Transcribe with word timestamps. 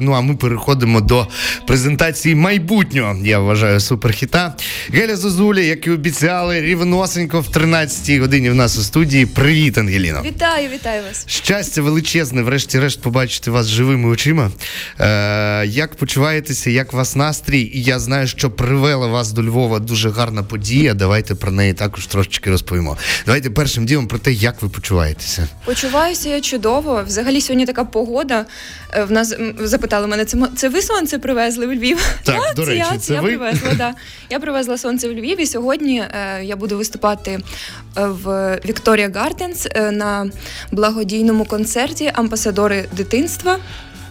Ну 0.00 0.12
а 0.12 0.20
ми 0.20 0.36
переходимо 0.36 1.00
до 1.00 1.26
презентації 1.66 2.34
майбутнього. 2.34 3.16
Я 3.24 3.38
вважаю 3.38 3.80
суперхіта. 3.80 4.54
Геля 4.92 5.16
Зозуля, 5.16 5.60
як 5.60 5.86
і 5.86 5.90
обіцяли, 5.90 6.60
рівносенько 6.60 7.40
в 7.40 7.48
13-й 7.48 8.18
годині 8.18 8.50
в 8.50 8.54
нас 8.54 8.78
у 8.78 8.82
студії. 8.82 9.26
Привіт, 9.26 9.78
Ангеліно. 9.78 10.22
Вітаю, 10.26 10.68
вітаю 10.68 11.02
вас. 11.08 11.24
Щастя 11.28 11.82
величезне, 11.82 12.42
врешті-решт, 12.42 13.02
побачити 13.02 13.50
вас 13.50 13.66
живими 13.66 14.08
очима. 14.08 14.50
Е, 15.00 15.66
Як 15.66 15.94
почуваєтеся, 15.96 16.70
як 16.70 16.94
у 16.94 16.96
вас 16.96 17.16
настрій? 17.16 17.60
І 17.74 17.82
я 17.82 17.98
знаю, 17.98 18.26
що 18.26 18.50
привела 18.50 19.06
вас 19.06 19.32
до 19.32 19.42
Львова 19.42 19.78
дуже 19.78 20.10
гарна 20.10 20.42
подія. 20.42 20.94
Давайте 20.94 21.34
про 21.34 21.50
неї 21.52 21.72
також 21.72 22.06
трошечки 22.06 22.50
розповімо. 22.50 22.96
Давайте 23.26 23.50
першим 23.50 23.86
ділом 23.86 24.06
про 24.08 24.18
те, 24.18 24.32
як 24.32 24.62
ви 24.62 24.68
почуваєтеся. 24.68 25.48
Почуваюся 25.64 26.28
я 26.28 26.40
чудово. 26.40 27.02
Взагалі 27.06 27.40
сьогодні 27.40 27.66
така 27.66 27.84
погода. 27.84 28.46
Е, 28.94 29.04
В 29.04 29.12
нас 29.12 29.32
м, 29.32 29.54
запитали 29.88 30.06
мене, 30.06 30.24
це 30.24 30.38
це 30.56 30.68
ви 30.68 30.82
сонце 30.82 31.18
привезли 31.18 31.66
в 31.66 31.72
Львів? 31.72 31.98
Так, 32.22 32.40
Да, 32.40 32.52
до 32.54 32.64
речі, 32.68 32.84
я, 32.92 32.98
це 32.98 33.14
я 33.14 33.20
ви? 33.20 33.28
привезла. 33.28 33.74
Да. 33.74 33.94
Я 34.30 34.40
привезла 34.40 34.78
сонце 34.78 35.08
в 35.08 35.12
Львів, 35.12 35.40
і 35.40 35.46
сьогодні 35.46 36.00
е, 36.00 36.44
я 36.44 36.56
буду 36.56 36.76
виступати 36.78 37.30
е, 37.96 38.06
в 38.06 38.58
Вікторія 38.64 39.10
Гарденс 39.14 39.68
на 39.92 40.30
благодійному 40.72 41.44
концерті 41.44 42.10
Амбасадори 42.14 42.84
дитинства. 42.92 43.58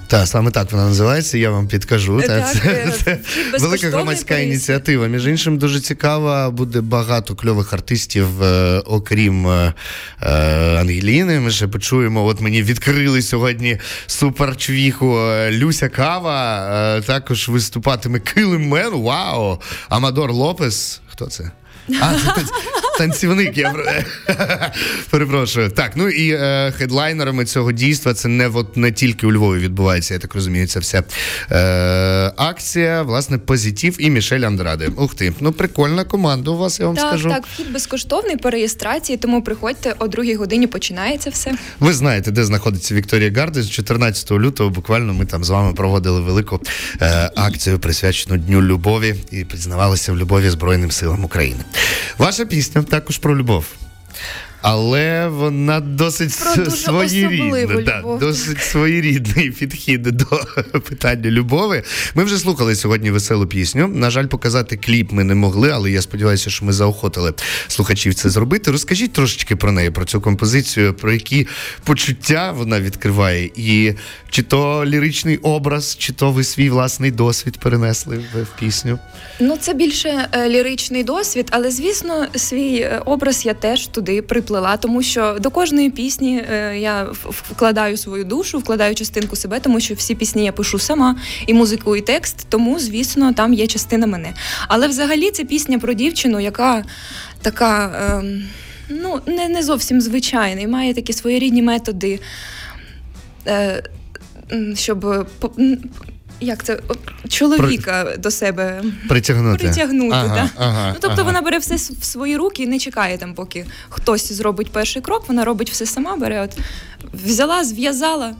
Так, 0.08 0.28
саме 0.28 0.52
так 0.52 0.72
вона 0.72 0.86
називається, 0.86 1.38
я 1.38 1.50
вам 1.50 1.68
підкажу. 1.68 2.22
Та, 2.22 2.28
так, 2.28 2.52
це, 2.54 2.70
е, 2.70 3.20
це 3.52 3.58
велика 3.60 3.90
громадська 3.90 4.28
проїзд. 4.28 4.52
ініціатива. 4.52 5.08
Між 5.08 5.28
іншим, 5.28 5.58
дуже 5.58 5.80
цікава, 5.80 6.50
буде 6.50 6.82
багато 6.82 7.36
кльових 7.36 7.74
артистів, 7.74 8.44
е, 8.44 8.80
окрім 8.86 9.48
е, 9.48 9.74
е, 10.22 10.32
Ангеліни. 10.80 11.40
Ми 11.40 11.52
ще 11.52 11.68
почуємо. 11.68 12.26
От 12.26 12.42
мені 12.42 12.64
відкрили 12.64 13.22
сьогодні 13.22 13.78
суперчвіху 14.08 15.20
Люся 15.50 15.90
Кава. 15.90 17.02
також 17.02 17.50
виступатиме 17.50 18.20
Килимен. 18.20 18.94
Вау! 18.94 19.62
Амадор 19.90 20.32
Лопес. 20.32 21.02
Хто 21.08 21.26
це? 21.26 21.52
А, 22.02 22.14
танцівник, 22.98 23.57
я 23.57 23.73
перепрошую. 25.09 25.70
Так, 25.70 25.91
ну 25.95 26.09
і 26.09 26.31
е, 26.31 26.73
хедлайнерами 26.77 27.45
цього 27.45 27.71
дійства 27.71 28.13
це 28.13 28.27
не 28.27 28.48
от 28.48 28.77
не 28.77 28.91
тільки 28.91 29.27
у 29.27 29.31
Львові 29.31 29.59
відбувається, 29.59 30.13
я 30.13 30.20
так 30.20 30.35
розумію, 30.35 30.67
це 30.67 30.79
вся 30.79 31.03
е, 31.51 32.31
акція, 32.37 33.01
власне, 33.01 33.37
позитив 33.37 33.95
і 33.99 34.09
Мішель 34.09 34.40
Андраде. 34.41 34.90
Ух 34.98 35.15
ти, 35.15 35.34
ну 35.40 35.51
прикольна 35.51 36.03
команда 36.03 36.51
у 36.51 36.57
вас, 36.57 36.79
я 36.79 36.85
вам 36.85 36.95
Так, 36.95 37.07
скажу. 37.07 37.29
так, 37.29 37.45
вхід 37.53 37.71
безкоштовний 37.73 38.37
по 38.37 38.49
реєстрації, 38.49 39.18
тому 39.18 39.41
приходьте 39.41 39.95
о 39.99 40.07
другій 40.07 40.35
годині 40.35 40.68
починається 40.68 41.29
все. 41.29 41.51
Ви 41.79 41.93
знаєте, 41.93 42.31
де 42.31 42.45
знаходиться 42.45 42.95
Вікторія 42.95 43.31
Гардес. 43.35 43.70
14 43.70 44.31
лютого 44.31 44.70
буквально 44.70 45.13
ми 45.13 45.25
там 45.25 45.43
з 45.43 45.49
вами 45.49 45.73
проводили 45.73 46.21
велику 46.21 46.62
е, 47.01 47.31
акцію, 47.35 47.79
присвячену 47.79 48.37
Дню 48.37 48.62
любові, 48.62 49.15
і 49.31 49.43
признавалися 49.43 50.12
в 50.13 50.18
любові 50.18 50.49
Збройним 50.49 50.91
силам 50.91 51.23
України. 51.23 51.59
Ваша 52.18 52.45
пісня 52.45 52.84
також 52.88 53.18
про 53.18 53.35
любов. 53.35 53.66
Але 54.70 55.27
вона 55.27 55.79
досить 55.79 56.40
Про 56.55 56.71
своєрідна, 56.71 57.82
да, 57.82 58.04
досить 58.20 58.62
своєрідний 58.62 59.51
підхід 59.51 60.01
до 60.01 60.26
питання 60.79 61.32
любові. 61.32 61.84
Ми 62.15 62.24
вже 62.24 62.37
слухали 62.37 62.76
сьогодні 62.76 63.12
веселу 63.12 63.48
пісню. 63.48 63.87
На 63.87 64.09
жаль, 64.09 64.25
показати 64.25 64.78
кліп 64.78 65.12
ми 65.12 65.24
не 65.24 65.35
могли, 65.35 65.72
але 65.72 65.91
я 65.91 66.01
сподіваюся, 66.01 66.50
що 66.50 66.66
ми 66.66 66.74
заохотили 66.74 67.34
слухачів 67.68 68.13
це 68.13 68.29
зробити. 68.29 68.72
Розкажіть 68.72 69.13
трошечки 69.13 69.56
про 69.56 69.72
неї, 69.72 69.91
про 69.91 70.06
цю 70.06 70.22
композицію, 70.22 70.94
про 70.94 71.13
які 71.13 71.47
почуття 71.84 72.52
вона 72.52 72.79
відкриває, 72.79 73.52
і 73.56 73.94
чи 74.29 74.44
то 74.44 74.85
ліричний 74.85 75.38
образ, 75.38 75.96
чи 76.00 76.13
то 76.13 76.31
ви 76.31 76.44
свій 76.44 76.69
власний 76.69 77.12
досвід 77.12 77.57
перенесли 77.57 78.18
в, 78.18 78.44
в 78.44 78.59
пісню. 78.59 79.00
Ну, 79.40 79.57
це 79.59 79.74
більше 79.74 80.28
е, 80.31 80.50
ліричний 80.50 81.03
досвід, 81.03 81.47
але 81.52 81.72
звісно, 81.72 82.28
свій 82.35 82.79
е, 82.79 83.02
образ 83.06 83.46
я 83.46 83.53
теж 83.53 83.88
туди 83.88 84.22
приплела, 84.57 84.78
тому 84.78 85.03
що 85.03 85.38
до 85.40 85.51
кожної 85.51 85.90
пісні 85.90 86.44
е, 86.51 86.79
я 86.79 87.03
вкладаю 87.23 87.97
свою 87.97 88.23
душу, 88.23 88.59
вкладаю 88.59 88.95
частинку 88.95 89.35
себе, 89.35 89.59
тому 89.59 89.79
що 89.79 89.94
всі 89.94 90.16
пісні 90.16 90.45
я 90.45 90.51
пишу 90.51 90.79
сама, 90.79 91.16
і 91.47 91.53
музику, 91.53 91.95
і 91.95 92.01
текст, 92.01 92.45
тому, 92.50 92.79
звісно, 92.79 93.34
там 93.34 93.53
є 93.53 93.68
частина 93.68 94.07
мене. 94.07 94.34
Але 94.68 94.88
взагалі 94.88 95.31
це 95.31 95.44
пісня 95.44 95.79
про 95.79 95.94
дівчину, 95.94 96.40
яка 96.40 96.84
така. 97.41 97.91
ем, 98.19 98.44
Ну, 98.90 99.19
не, 99.25 99.50
не 99.50 99.63
зовсім 99.63 100.01
звичайна, 100.01 100.62
і 100.62 100.68
має 100.68 100.94
такі 100.94 101.13
своєрідні 101.13 101.62
методи, 101.62 102.19
е, 103.47 103.84
щоб 104.75 105.28
як 106.40 106.64
це 106.64 106.80
чоловіка 107.30 108.16
до 108.18 108.31
себе 108.31 108.84
Притягнути. 109.09 109.64
притягнути. 109.64 110.16
Ага, 110.16 110.36
да. 110.36 110.64
ага, 110.66 110.88
ну, 110.88 110.98
тобто 111.02 111.22
ага. 111.22 111.24
вона 111.24 111.42
бере 111.42 111.58
все 111.58 111.75
в 111.75 112.03
свої 112.03 112.38
руки 112.38 112.64
і 112.64 112.68
не 112.68 112.80
чекає 112.80 113.18
там, 113.18 113.34
поки 113.34 113.66
хтось 113.90 114.31
зробить 114.31 114.72
перший 114.72 115.02
крок. 115.02 115.24
Вона 115.28 115.46
робить 115.46 115.72
все 115.72 115.86
сама, 115.86 116.16
бере, 116.16 116.42
от 116.42 116.58
взяла, 117.14 117.64
зв'язала. 117.64 118.34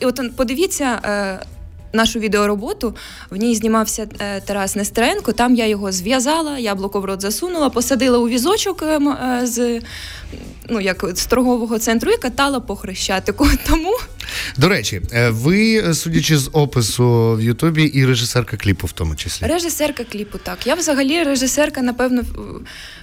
І 0.00 0.06
от 0.06 0.36
подивіться. 0.36 1.00
Е, 1.04 1.46
Нашу 1.94 2.18
відеороботу 2.18 2.96
в 3.30 3.36
ній 3.36 3.54
знімався 3.54 4.06
е, 4.18 4.40
Тарас 4.40 4.76
Нестеренко. 4.76 5.32
Там 5.32 5.54
я 5.54 5.66
його 5.66 5.92
зв'язала, 5.92 6.58
яблуко 6.58 7.00
в 7.00 7.04
рот 7.04 7.20
засунула, 7.20 7.70
посадила 7.70 8.18
у 8.18 8.28
візочок 8.28 8.82
е, 8.82 8.98
е, 8.98 9.46
з 9.46 9.80
ну 10.68 10.80
як 10.80 11.04
з 11.14 11.26
торгового 11.26 11.78
центру 11.78 12.10
і 12.12 12.16
катала 12.16 12.60
по 12.60 12.76
хрещатику. 12.76 13.48
Тому 13.68 13.96
До 14.56 14.68
речі, 14.68 15.02
е, 15.12 15.30
ви, 15.30 15.94
судячи 15.94 16.38
з 16.38 16.50
опису 16.52 17.34
в 17.34 17.42
Ютубі, 17.42 17.82
і 17.82 18.06
режисерка 18.06 18.56
кліпу 18.56 18.86
в 18.86 18.92
тому 18.92 19.14
числі. 19.16 19.46
Режисерка 19.46 20.04
кліпу, 20.04 20.38
так. 20.38 20.66
Я 20.66 20.74
взагалі 20.74 21.22
режисерка, 21.22 21.82
напевно, 21.82 22.22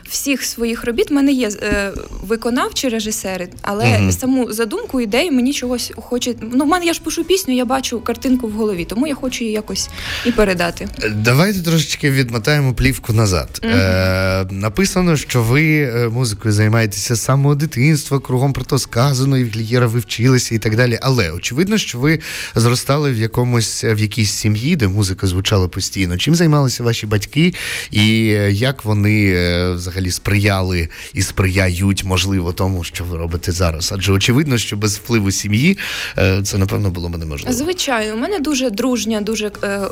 всіх 0.09 0.43
своїх 0.43 0.83
робіт. 0.85 1.11
У 1.11 1.13
мене 1.13 1.31
є 1.31 1.49
е, 1.61 1.91
виконавчі 2.23 2.89
режисери, 2.89 3.49
але 3.61 3.99
Мгм. 3.99 4.11
саму 4.11 4.53
задумку, 4.53 5.01
ідею 5.01 5.31
мені 5.31 5.53
чогось 5.53 5.91
хоче. 5.95 6.33
Ну, 6.53 6.65
в 6.65 6.67
мене 6.67 6.85
я 6.85 6.93
ж 6.93 7.01
пишу 7.01 7.23
пісню, 7.23 7.55
я 7.55 7.65
бачу 7.65 8.01
картинку 8.01 8.47
в 8.47 8.51
голові, 8.51 8.85
тому 8.85 9.07
я 9.07 9.15
хочу 9.15 9.43
її 9.43 9.53
якось 9.53 9.89
і 10.25 10.31
передати. 10.31 10.87
Е, 11.03 11.09
Давайте 11.09 11.61
трошечки 11.61 12.11
відмотаємо 12.11 12.73
плівку 12.73 13.13
назад. 13.13 13.59
Мгм. 13.63 13.73
Е, 13.75 14.45
написано, 14.51 15.17
що 15.17 15.43
ви 15.43 15.91
музикою 16.13 16.53
займаєтеся 16.53 17.15
з 17.15 17.21
самого 17.49 17.55
дитинства, 17.55 18.19
кругом 18.19 18.53
про 18.53 18.65
то 18.65 18.79
сказано, 18.79 19.37
і 19.37 19.43
в 19.43 19.51
Глієра 19.51 19.87
ви 19.87 19.99
вчилися 19.99 20.55
і 20.55 20.59
так 20.59 20.75
далі. 20.75 20.99
Але 21.01 21.31
очевидно, 21.31 21.77
що 21.77 21.99
ви 21.99 22.19
зростали 22.55 23.11
в 23.11 23.17
якомусь 23.17 23.83
в 23.83 23.97
якійсь 23.99 24.31
сім'ї, 24.31 24.75
де 24.75 24.87
музика 24.87 25.27
звучала 25.27 25.67
постійно. 25.67 26.17
Чим 26.17 26.35
займалися 26.35 26.83
ваші 26.83 27.07
батьки, 27.07 27.53
і 27.91 28.33
е, 28.37 28.51
як 28.51 28.85
вони 28.85 29.33
е, 29.33 29.71
взагалі 29.71 30.11
сприяли 30.11 30.89
і 31.13 31.21
сприяють, 31.21 32.03
можливо, 32.03 32.53
тому, 32.53 32.83
що 32.83 33.03
ви 33.03 33.17
робите 33.17 33.51
зараз? 33.51 33.91
Адже 33.95 34.11
очевидно, 34.11 34.57
що 34.57 34.77
без 34.77 34.95
впливу 34.95 35.31
сім'ї 35.31 35.77
е, 36.17 36.41
це 36.43 36.57
напевно 36.57 36.89
було 36.89 37.09
б 37.09 37.17
неможливо. 37.17 37.53
Звичайно, 37.53 38.13
у 38.13 38.17
мене 38.17 38.39
дуже 38.39 38.69
дружня, 38.69 39.21
дуже 39.21 39.51
е, 39.63 39.67
е, 39.67 39.87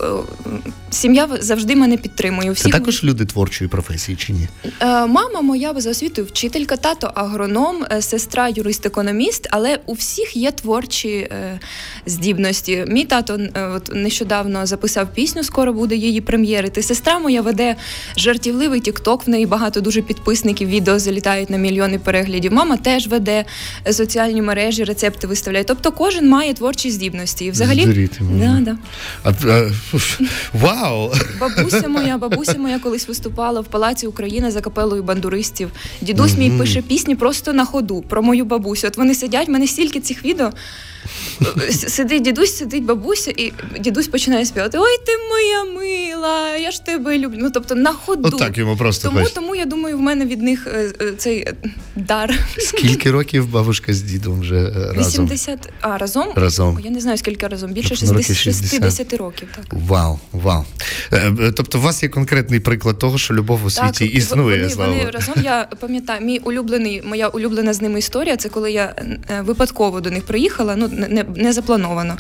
сім'я 0.89 1.27
завжди 1.39 1.75
мене 1.75 1.97
підтримує. 1.97 2.53
Це 2.53 2.69
також 2.69 3.03
люди 3.03 3.25
творчої 3.25 3.69
професії 3.69 4.15
чи 4.15 4.33
ні? 4.33 4.47
Е, 4.81 5.05
Мама 5.07 5.41
моя 5.41 5.73
за 5.77 5.89
освітою 5.89 6.27
вчителька, 6.27 6.77
тато 6.77 7.11
агроном, 7.15 7.46
е, 7.91 8.01
сестра 8.01 8.49
юрист-економіст, 8.49 9.47
але 9.51 9.79
у 9.85 9.93
всіх 9.93 10.37
є 10.37 10.51
творчі 10.51 11.09
е, 11.09 11.59
здібності. 12.05 12.85
Мій 12.87 13.05
тато 13.05 13.39
е, 13.55 13.67
от 13.75 13.89
нещодавно 13.93 14.65
записав 14.65 15.07
пісню, 15.13 15.43
скоро 15.43 15.73
буде 15.73 15.95
її 15.95 16.21
прем'єрити. 16.21 16.83
Сестра 16.83 17.19
моя 17.19 17.41
веде 17.41 17.75
жартівливий 18.17 18.79
тікток, 18.79 19.27
в 19.27 19.29
неї 19.29 19.45
багато 19.45 19.81
дуже 19.81 20.01
підписників, 20.01 20.69
відео 20.69 20.99
залітають 20.99 21.49
на 21.49 21.57
мільйони 21.57 21.99
переглядів. 21.99 22.53
Мама 22.53 22.77
теж 22.77 23.07
веде 23.07 23.45
соціальні 23.91 24.41
мережі, 24.41 24.83
рецепти 24.83 25.27
виставляє. 25.27 25.63
Тобто 25.63 25.91
кожен 25.91 26.29
має 26.29 26.53
творчі 26.53 26.91
здібності. 26.91 27.45
І 27.45 27.51
взагалі, 27.51 27.81
Здуріти 27.81 28.21
да, 28.21 28.59
да. 28.61 28.77
А, 29.23 29.29
а, 29.29 29.69
вау! 30.53 31.11
Бабуся 31.39 31.87
моя, 31.87 32.17
бабуся 32.17 32.57
моя 32.57 32.79
колись 32.79 33.07
виступала 33.07 33.61
в 33.61 33.65
Палаці 33.65 34.07
України 34.07 34.51
за 34.51 34.61
капелою 34.61 35.03
бандуристів. 35.03 35.71
Дідусь 36.01 36.37
мій 36.37 36.51
пише 36.51 36.81
пісні 36.81 37.15
просто 37.15 37.36
на 37.45 37.65
ходу 37.65 38.01
про 38.09 38.23
мою 38.23 38.45
бабусю. 38.45 38.87
От 38.87 38.97
вони 38.97 39.15
сидять, 39.15 39.47
в 39.47 39.51
мене 39.51 39.67
стільки 39.67 39.99
цих 39.99 40.25
відео. 40.25 40.51
Сидить 41.69 42.21
дідусь, 42.21 42.57
сидить 42.57 42.83
бабуся, 42.83 43.33
і 43.37 43.53
дідусь 43.79 44.07
починає 44.07 44.45
співати: 44.45 44.77
Ой, 44.77 44.97
ти 45.05 45.11
моя 45.29 45.63
мила, 45.63 46.55
я 46.55 46.71
ж 46.71 46.85
тебе 46.85 47.17
люблю. 47.17 47.37
Ну 47.41 47.51
тобто 47.51 47.75
на 47.75 47.93
ходу. 47.93 48.27
От 48.27 48.37
так 48.37 48.57
йому 48.57 48.77
просто 48.77 49.07
Тому, 49.07 49.19
хочеться. 49.19 49.39
тому 49.39 49.55
я 49.55 49.65
думаю, 49.65 49.97
в 49.97 50.01
мене 50.01 50.25
від 50.25 50.41
них 50.41 50.67
е, 50.67 50.93
е, 51.01 51.11
цей 51.17 51.39
е, 51.39 51.53
дар. 51.97 52.39
Скільки 52.57 53.11
років 53.11 53.47
бабушка 53.47 53.93
з 53.93 54.01
дідом 54.01 54.39
вже 54.39 54.55
е, 54.55 54.93
разом? 54.95 55.25
80, 55.25 55.69
а 55.81 55.97
разом? 55.97 56.27
Разом. 56.35 56.79
Я 56.83 56.91
не 56.91 56.99
знаю 56.99 57.17
скільки 57.17 57.47
разом, 57.47 57.71
більше 57.71 57.89
Тобто, 57.89 58.05
ну, 58.13 58.23
60, 58.23 58.29
років 58.29 58.53
60. 58.53 58.81
60 58.81 59.13
років. 59.13 59.47
Так. 59.55 59.65
Вау, 59.71 60.19
вау. 60.31 60.65
Е, 61.11 61.33
е, 61.39 61.51
Тобто, 61.51 61.77
у 61.77 61.81
вас 61.81 62.03
є 62.03 62.09
конкретний 62.09 62.59
приклад 62.59 62.99
того, 62.99 63.17
що 63.17 63.33
любов 63.33 63.65
у 63.65 63.69
світі 63.69 64.05
Так, 64.05 64.15
існує. 64.15 64.57
Вони, 64.57 64.69
слава 64.69 64.93
вони 64.93 65.09
разом. 65.11 65.35
Я 65.43 65.67
пам'ятаю, 65.79 66.25
мій 66.25 66.39
улюблений, 66.39 67.01
моя 67.05 67.27
улюблена 67.27 67.73
з 67.73 67.81
ними 67.81 67.99
історія. 67.99 68.37
Це 68.37 68.49
коли 68.49 68.71
я 68.71 68.95
випадково 69.41 70.01
до 70.01 70.11
них 70.11 70.23
приїхала, 70.25 70.75
ну 70.75 70.87
не, 70.87 71.25
не, 71.35 71.53
заплановано. 71.53 72.17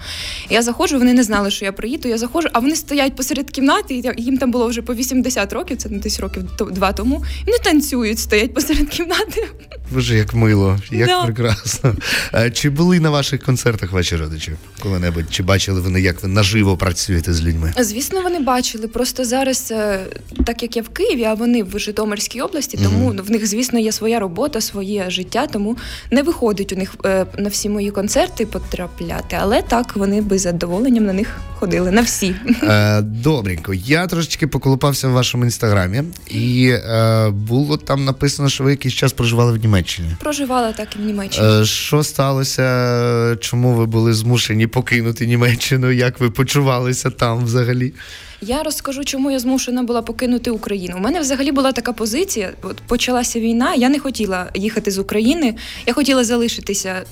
Я 0.49 0.61
заходжу, 0.61 0.97
вони 0.97 1.13
не 1.13 1.23
знали, 1.23 1.51
що 1.51 1.65
я 1.65 1.71
приїду. 1.71 2.09
Я 2.09 2.17
заходжу, 2.17 2.49
а 2.53 2.59
вони 2.59 2.75
стоять 2.75 3.15
посеред 3.15 3.51
кімнати, 3.51 3.95
і 3.95 4.03
їм 4.17 4.37
там 4.37 4.51
було 4.51 4.67
вже 4.67 4.81
по 4.81 4.95
80 4.95 5.53
років, 5.53 5.77
це 5.77 5.89
десь 5.89 6.19
років 6.19 6.43
два 6.71 6.93
тому. 6.93 7.25
І 7.41 7.45
вони 7.45 7.57
танцюють, 7.63 8.19
стоять 8.19 8.53
посеред 8.53 8.89
кімнати. 8.89 9.47
Боже, 9.93 10.15
як 10.17 10.33
мило, 10.33 10.79
як 10.91 11.07
Да. 11.07 11.23
прекрасно. 11.25 11.95
Е, 12.33 12.51
Чи 12.51 12.69
були 12.69 12.99
на 12.99 13.09
ваших 13.09 13.43
концертах 13.43 13.91
ваші 13.91 14.15
родичі 14.15 14.51
коли-небудь? 14.83 15.25
Чи 15.29 15.43
бачили 15.43 15.81
вони, 15.81 16.01
як 16.01 16.23
ви 16.23 16.29
наживо 16.29 16.77
працюєте 16.77 17.33
з 17.33 17.41
людьми? 17.41 17.73
Звісно, 17.79 18.21
вони 18.21 18.39
бачили. 18.39 18.87
Просто 18.87 19.25
зараз, 19.25 19.71
е, 19.71 19.99
так 20.45 20.63
як 20.63 20.75
я 20.75 20.81
в 20.81 20.89
Києві, 20.89 21.23
а 21.23 21.33
вони 21.33 21.63
в 21.63 21.79
Житомирській 21.79 22.41
області, 22.41 22.79
тому 22.83 23.15
в 23.27 23.31
них, 23.31 23.47
звісно, 23.47 23.79
є 23.79 23.91
своя 23.91 24.19
робота, 24.19 24.61
своє 24.61 25.09
життя, 25.09 25.47
тому 25.47 25.77
не 26.11 26.23
виходить 26.23 26.73
у 26.73 26.75
них 26.75 26.95
е, 27.05 27.25
на 27.37 27.49
всі 27.49 27.69
мої 27.69 27.91
концерти 27.91 28.45
потрапляти. 28.45 29.37
Але 29.41 29.61
так 29.61 29.95
вони 29.95 30.21
би 30.21 30.37
з 30.39 30.41
задоволенням 30.41 31.05
на 31.05 31.13
них 31.13 31.37
ходили 31.59 31.91
на 31.91 32.01
всі. 32.01 32.35
Е, 32.63 33.01
Добренько. 33.01 33.73
Я 33.73 34.07
трошечки 34.07 34.47
поколупався 34.47 35.07
в 35.07 35.11
вашому 35.11 35.43
інстаграмі, 35.45 36.03
і 36.27 36.69
е, 36.73 37.29
було 37.29 37.77
там 37.77 38.05
написано, 38.05 38.49
що 38.49 38.63
ви 38.63 38.71
якийсь 38.71 38.93
час 38.93 39.13
проживали 39.13 39.51
в 39.57 39.61
Німеччині. 39.61 40.09
Проживала 40.19 40.71
так 40.71 40.95
і 40.95 40.99
в 40.99 41.05
Німеччині. 41.05 41.47
Е, 41.61 41.65
Що 41.65 42.03
сталося? 42.03 43.37
Чому 43.39 43.73
ви 43.73 43.85
були 43.85 44.13
змушені 44.13 44.67
покинути 44.67 45.27
Німеччину? 45.27 45.91
Як 45.91 46.19
ви 46.19 46.29
почувалися 46.29 47.09
там 47.09 47.45
взагалі? 47.45 47.93
Я 48.41 48.63
розкажу, 48.63 49.03
чому 49.05 49.31
я 49.31 49.39
змушена 49.39 49.83
була 49.83 50.01
покинути 50.01 50.51
Україну. 50.51 50.95
У 50.97 50.99
мене 50.99 51.19
взагалі 51.19 51.51
була 51.51 51.71
така 51.71 51.93
позиція. 51.93 52.51
От 52.61 52.77
почалася 52.87 53.39
війна. 53.39 53.73
Я 53.75 53.89
не 53.89 53.99
хотіла 53.99 54.49
їхати 54.55 54.91
з 54.91 54.99
України. 54.99 55.55
Я 55.85 55.93
хотіла 55.93 56.23
залишитися 56.23 57.03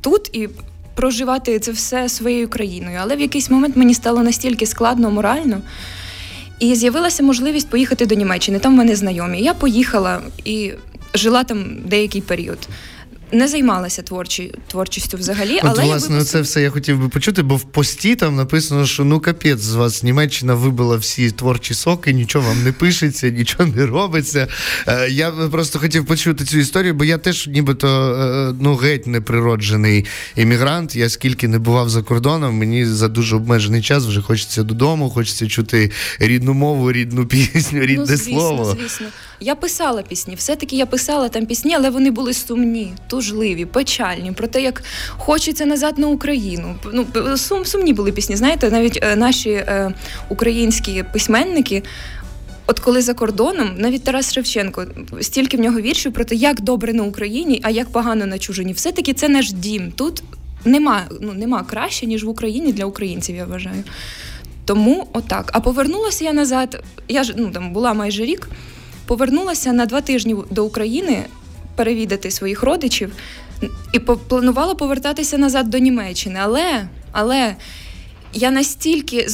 тут 0.00 0.30
і 0.32 0.48
проживати 0.94 1.58
це 1.58 1.72
все 1.72 2.08
своєю 2.08 2.48
країною. 2.48 2.98
Але 3.00 3.16
в 3.16 3.20
якийсь 3.20 3.50
момент 3.50 3.76
мені 3.76 3.94
стало 3.94 4.22
настільки 4.22 4.66
складно 4.66 5.10
морально. 5.10 5.60
І 6.60 6.74
з'явилася 6.74 7.22
можливість 7.22 7.68
поїхати 7.70 8.06
до 8.06 8.14
Німеччини. 8.14 8.58
Там 8.58 8.74
в 8.74 8.76
мене 8.76 8.96
знайомі. 8.96 9.42
Я 9.42 9.54
поїхала 9.54 10.20
і 10.44 10.72
жила 11.14 11.44
там 11.44 11.76
деякий 11.84 12.20
період. 12.20 12.58
Не 13.32 13.48
займалася 13.48 14.02
творчі, 14.02 14.54
творчістю 14.66 15.16
взагалі, 15.16 15.56
От, 15.56 15.64
але 15.64 15.82
я 15.82 15.88
власне, 15.88 16.16
випустила- 16.16 16.24
це 16.24 16.40
все 16.40 16.62
я 16.62 16.70
хотів 16.70 17.00
би 17.00 17.08
почути, 17.08 17.42
бо 17.42 17.56
в 17.56 17.62
пості 17.64 18.16
там 18.16 18.36
написано, 18.36 18.86
що 18.86 19.04
ну 19.04 19.20
капець 19.20 19.60
з 19.60 19.74
вас 19.74 20.02
Німеччина 20.02 20.54
вибила 20.54 20.96
всі 20.96 21.30
творчі 21.30 21.74
соки, 21.74 22.12
нічого 22.12 22.48
вам 22.48 22.64
не 22.64 22.72
пишеться, 22.72 23.28
нічого 23.38 23.66
не 23.76 23.86
робиться. 23.86 24.48
Е, 24.86 25.08
я 25.10 25.30
просто 25.30 25.78
хотів 25.78 26.06
почути 26.06 26.44
цю 26.44 26.58
історію, 26.58 26.94
бо 26.94 27.04
я 27.04 27.18
теж 27.18 27.46
нібито 27.46 27.88
е, 27.88 28.54
ну 28.60 28.74
геть 28.74 29.06
неприроджений 29.06 30.04
іммігрант. 30.36 30.96
Я 30.96 31.08
скільки 31.08 31.48
не 31.48 31.58
бував 31.58 31.88
за 31.88 32.02
кордоном, 32.02 32.54
мені 32.54 32.86
за 32.86 33.08
дуже 33.08 33.36
обмежений 33.36 33.82
час 33.82 34.06
вже 34.06 34.22
хочеться 34.22 34.62
додому, 34.62 35.10
хочеться 35.10 35.48
чути 35.48 35.90
рідну 36.18 36.54
мову, 36.54 36.92
рідну 36.92 37.26
пісню, 37.26 37.80
рідне 37.80 37.96
ну, 37.96 38.06
звісно, 38.06 38.40
слово. 38.40 38.76
Звісно, 38.80 39.06
я 39.40 39.54
писала 39.54 40.02
пісні. 40.02 40.34
Все-таки 40.34 40.76
я 40.76 40.86
писала 40.86 41.28
там 41.28 41.46
пісні, 41.46 41.74
але 41.74 41.90
вони 41.90 42.10
були 42.10 42.34
сумні, 42.34 42.92
тужливі, 43.18 43.64
печальні. 43.64 44.32
Про 44.32 44.46
те, 44.46 44.62
як 44.62 44.82
хочеться 45.16 45.66
назад 45.66 45.98
на 45.98 46.06
Україну. 46.06 46.74
Ну 46.92 47.06
сум, 47.36 47.64
сумні 47.64 47.92
були 47.92 48.12
пісні. 48.12 48.36
Знаєте, 48.36 48.70
навіть 48.70 48.98
е, 49.02 49.16
наші 49.16 49.50
е, 49.50 49.94
українські 50.28 51.04
письменники. 51.12 51.82
От 52.66 52.80
коли 52.80 53.02
за 53.02 53.14
кордоном, 53.14 53.70
навіть 53.78 54.04
Тарас 54.04 54.32
Шевченко, 54.32 54.86
стільки 55.20 55.56
в 55.56 55.60
нього 55.60 55.80
віршів 55.80 56.12
про 56.12 56.24
те, 56.24 56.34
як 56.34 56.60
добре 56.60 56.92
на 56.92 57.02
Україні, 57.02 57.60
а 57.62 57.70
як 57.70 57.88
погано 57.88 58.26
на 58.26 58.38
чужині. 58.38 58.72
Все-таки 58.72 59.12
це 59.12 59.28
наш 59.28 59.52
дім. 59.52 59.92
Тут 59.92 60.22
нема, 60.64 61.02
ну, 61.20 61.32
нема 61.32 61.62
краще, 61.62 62.06
ніж 62.06 62.24
в 62.24 62.28
Україні 62.28 62.72
для 62.72 62.84
українців, 62.84 63.36
я 63.36 63.44
вважаю. 63.44 63.84
Тому 64.64 65.08
отак. 65.12 65.50
А 65.52 65.60
повернулася 65.60 66.24
я 66.24 66.32
назад. 66.32 66.82
Я 67.08 67.22
ж 67.22 67.34
ну 67.36 67.50
там 67.50 67.72
була 67.72 67.94
майже 67.94 68.24
рік. 68.24 68.48
Повернулася 69.06 69.72
на 69.72 69.86
два 69.86 70.00
тижні 70.00 70.36
до 70.50 70.64
України 70.64 71.24
перевідати 71.78 72.30
своїх 72.30 72.62
родичів 72.62 73.12
і 73.92 73.98
планувала 73.98 74.74
повертатися 74.74 75.38
назад 75.38 75.70
до 75.70 75.78
Німеччини. 75.78 76.38
Але, 76.42 76.88
але 77.12 77.56
я 78.32 78.50
настільки 78.50 79.26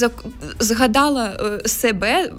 згадала 0.59 1.33
е, 1.65 1.69
себе, 1.69 2.31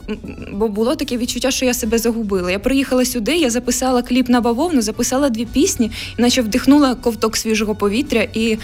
бо 0.53 0.67
було 0.67 0.95
таке 0.95 1.17
відчуття, 1.17 1.51
що 1.51 1.65
я 1.65 1.73
себе 1.73 1.97
загубила. 1.97 2.51
Я 2.51 2.59
приїхала 2.59 3.05
сюди, 3.05 3.37
я 3.37 3.49
записала 3.49 4.01
кліп 4.01 4.29
на 4.29 4.41
бавовну, 4.41 4.81
записала 4.81 5.29
дві 5.29 5.45
пісні, 5.45 5.91
наче 6.17 6.41
вдихнула 6.41 6.95
ковток 6.95 7.37
свіжого 7.37 7.75
повітря 7.75 8.27
і 8.33 8.57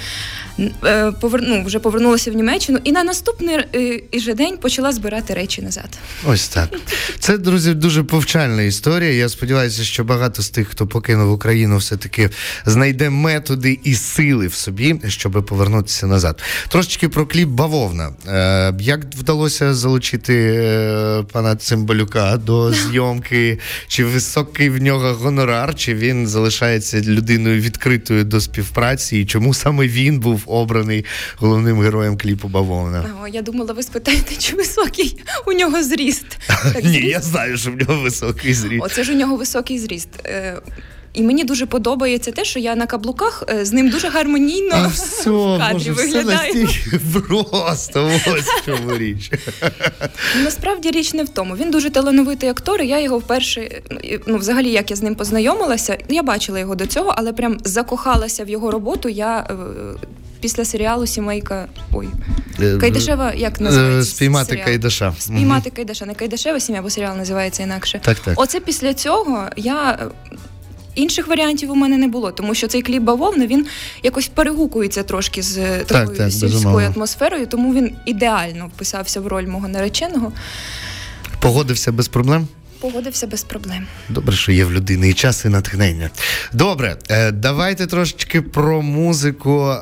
е, 0.85 1.11
поверну, 1.11 1.63
вже 1.63 1.79
повернулася 1.79 2.31
в 2.31 2.33
Німеччину. 2.33 2.79
І 2.83 2.91
на 2.91 3.03
наступний 3.03 3.55
е, 3.75 4.19
же 4.19 4.33
день 4.33 4.57
почала 4.57 4.91
збирати 4.91 5.33
речі 5.33 5.61
назад. 5.61 5.89
Ось 6.27 6.47
так. 6.47 6.69
Це, 7.19 7.37
друзі, 7.37 7.73
дуже 7.73 8.03
повчальна 8.03 8.61
історія. 8.61 9.11
Я 9.11 9.29
сподіваюся, 9.29 9.83
що 9.83 10.03
багато 10.03 10.41
з 10.41 10.49
тих, 10.49 10.67
хто 10.67 10.87
покинув 10.87 11.31
Україну, 11.31 11.77
все-таки 11.77 12.29
знайде 12.65 13.09
методи 13.09 13.79
і 13.83 13.95
сили 13.95 14.47
в 14.47 14.53
собі, 14.53 15.01
щоб 15.07 15.45
повернутися 15.45 16.07
назад. 16.07 16.41
Трошечки 16.69 17.09
про 17.09 17.25
кліп 17.25 17.49
Бавовна. 17.49 18.11
Е, 18.27 18.73
як 18.79 19.05
вдалося 19.15 19.73
залучити 19.73 20.33
пана 21.31 21.55
Цимбалюка 21.55 22.37
до 22.37 22.73
зйомки? 22.73 23.59
Чи 23.87 24.05
високий 24.05 24.69
в 24.69 24.81
нього 24.81 25.13
гонорар, 25.13 25.75
чи 25.75 25.95
він 25.95 26.27
залишається 26.27 27.01
людиною 27.01 27.61
відкритою 27.61 28.23
до 28.23 28.41
співпраці? 28.41 29.17
І 29.17 29.25
чому 29.25 29.53
саме 29.53 29.87
він 29.87 30.19
був 30.19 30.43
обраний 30.51 31.05
головним 31.37 31.79
героєм 31.81 32.17
кліпу 32.17 32.47
Бавовна? 32.47 33.05
О, 33.23 33.27
я 33.27 33.41
думала, 33.41 33.73
ви 33.73 33.83
спитаєте, 33.83 34.35
чи 34.35 34.55
високий 34.55 35.23
у 35.47 35.51
нього 35.53 35.83
зріст. 35.83 36.25
Так, 36.73 36.83
Ні, 36.83 36.97
я 36.99 37.21
знаю, 37.21 37.57
що 37.57 37.71
в 37.71 37.75
нього 37.75 38.01
високий 38.01 38.53
зріст. 38.53 38.83
Оце 38.85 39.03
ж 39.03 39.11
у 39.13 39.15
нього 39.15 39.35
високий 39.35 39.79
зріст. 39.79 40.09
Е, 40.25 40.61
І 41.13 41.21
мені 41.21 41.43
дуже 41.43 41.65
подобається 41.65 42.31
те, 42.31 42.45
що 42.45 42.59
я 42.59 42.75
на 42.75 42.85
каблуках 42.85 43.43
е, 43.49 43.65
з 43.65 43.73
ним 43.73 43.89
дуже 43.89 44.09
гармонійно 44.09 44.71
А 44.75 44.87
все, 44.87 45.29
в 45.29 45.57
кадрі 45.59 45.77
все 45.79 45.91
виглядаю. 45.91 46.53
настільки 46.53 46.99
просто, 47.27 48.11
ось 48.27 48.45
в 48.45 48.65
чому 48.65 48.97
річ. 48.97 49.31
Насправді 50.43 50.91
річ 50.91 51.13
не 51.13 51.23
в 51.23 51.29
тому. 51.29 51.55
Він 51.55 51.71
дуже 51.71 51.89
талановитий 51.89 52.49
актор. 52.49 52.81
і 52.81 52.87
Я 52.87 52.99
його 52.99 53.17
вперше, 53.17 53.81
ну 54.27 54.37
взагалі, 54.37 54.71
як 54.71 54.89
я 54.91 54.95
з 54.97 55.01
ним 55.01 55.15
познайомилася, 55.15 55.97
я 56.09 56.23
бачила 56.23 56.59
його 56.59 56.75
до 56.75 56.85
цього, 56.85 57.13
але 57.17 57.33
прям 57.33 57.57
закохалася 57.63 58.43
в 58.43 58.49
його 58.49 58.71
роботу. 58.71 59.09
Я 59.09 59.47
е, 59.49 59.53
після 60.41 60.65
серіалу 60.65 61.07
Сімейка. 61.07 61.67
Ой, 61.93 62.07
Кайдашева, 62.79 63.33
як 63.33 63.61
називається? 63.61 63.99
Е, 64.11 64.15
Спіймати 64.15 64.49
серіал? 64.49 64.65
Кайдаша. 64.65 65.13
Спіймати 65.19 65.69
Кайдаша, 65.69 66.05
не 66.05 66.13
Кайдашева 66.13 66.59
сім'я, 66.59 66.81
бо 66.81 66.89
серіал 66.89 67.17
називається 67.17 67.63
інакше. 67.63 67.99
Так, 68.03 68.19
так. 68.19 68.33
Оце 68.41 68.59
після 68.59 68.93
цього 68.93 69.45
я. 69.57 69.91
е, 69.91 70.05
Інших 70.95 71.27
варіантів 71.27 71.71
у 71.71 71.75
мене 71.75 71.97
не 71.97 72.07
було, 72.07 72.31
тому 72.31 72.55
що 72.55 72.67
цей 72.67 72.81
кліп 72.81 73.03
бавовна 73.03 73.47
він 73.47 73.65
якось 74.03 74.27
перегукується 74.27 75.03
трошки 75.03 75.41
з 75.41 75.57
е, 75.57 75.83
такою 75.87 76.17
так, 76.17 76.31
сільською 76.31 76.51
безумовно. 76.53 76.93
атмосферою, 76.95 77.47
тому 77.47 77.73
він 77.73 77.91
ідеально 78.05 78.67
вписався 78.75 79.21
в 79.21 79.27
роль 79.27 79.47
мого 79.47 79.67
нареченого. 79.67 80.31
Погодився 81.39 81.91
без 81.91 82.07
проблем. 82.07 82.47
Погодився 82.81 83.27
без 83.27 83.43
проблем. 83.43 83.87
Добре, 84.09 84.35
що 84.35 84.51
є 84.51 84.65
в 84.65 84.71
людини 84.71 85.09
і 85.09 85.13
час, 85.13 85.45
і 85.45 85.49
натхнення. 85.49 86.09
Добре, 86.53 86.97
е, 87.09 87.31
давайте 87.31 87.87
трошечки 87.87 88.41
про 88.41 88.81
музику 88.81 89.69
е, 89.69 89.79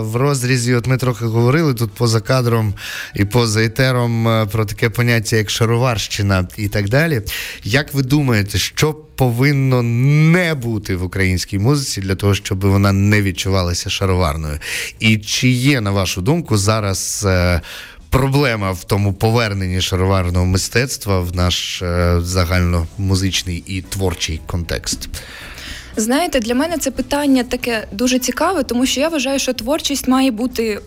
в 0.00 0.16
розрізі. 0.16 0.74
От 0.74 0.86
ми 0.86 0.96
трохи 0.96 1.24
говорили 1.24 1.74
тут 1.74 1.92
поза 1.92 2.20
кадром 2.20 2.74
і 3.14 3.24
поза 3.24 3.62
етером 3.64 4.28
е, 4.28 4.46
про 4.46 4.64
таке 4.64 4.90
поняття, 4.90 5.36
як 5.36 5.50
шароварщина 5.50 6.48
і 6.56 6.68
так 6.68 6.88
далі. 6.88 7.22
Як 7.64 7.94
ви 7.94 8.02
думаєте, 8.02 8.58
що 8.58 8.94
повинно 9.16 9.82
не 9.82 10.54
бути 10.54 10.96
в 10.96 11.04
українській 11.04 11.58
музиці 11.58 12.00
для 12.00 12.14
того, 12.14 12.34
щоб 12.34 12.60
вона 12.60 12.92
не 12.92 13.22
відчувалася 13.22 13.90
шароварною? 13.90 14.58
І 15.00 15.18
чи 15.18 15.48
є, 15.48 15.80
на 15.80 15.90
вашу 15.90 16.22
думку, 16.22 16.56
зараз. 16.56 17.26
Проблема 18.12 18.72
в 18.72 18.84
тому 18.84 19.12
поверненні 19.12 19.80
шароварного 19.80 20.46
мистецтва 20.46 21.20
в 21.20 21.36
наш 21.36 21.82
е, 21.82 22.16
загальномузичний 22.20 23.64
і 23.66 23.82
творчий 23.82 24.40
контекст. 24.46 25.08
Знаєте, 25.96 26.40
для 26.40 26.54
мене 26.54 26.78
це 26.78 26.90
питання 26.90 27.44
таке 27.44 27.86
дуже 27.92 28.18
цікаве, 28.18 28.62
тому 28.62 28.86
що 28.86 29.00
я 29.00 29.08
вважаю, 29.08 29.38
що 29.38 29.52
творчість 29.52 30.08
має 30.08 30.30
бути 30.30 30.80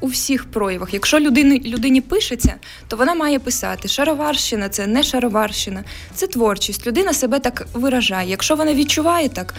у 0.00 0.06
всіх 0.06 0.44
проявах. 0.44 0.94
Якщо 0.94 1.20
людині, 1.20 1.62
людині 1.66 2.00
пишеться, 2.00 2.54
то 2.88 2.96
вона 2.96 3.14
має 3.14 3.38
писати. 3.38 3.88
Шароварщина 3.88 4.68
це 4.68 4.86
не 4.86 5.02
шароварщина, 5.02 5.84
це 6.14 6.26
творчість. 6.26 6.86
Людина 6.86 7.12
себе 7.12 7.38
так 7.38 7.66
виражає. 7.72 8.30
Якщо 8.30 8.56
вона 8.56 8.74
відчуває 8.74 9.28
так. 9.28 9.54